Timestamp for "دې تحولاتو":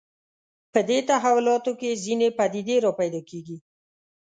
0.89-1.71